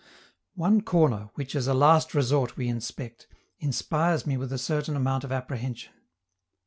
[0.55, 3.27] One corner, which as a last resort we inspect,
[3.59, 5.93] inspires me with a certain amount of apprehension.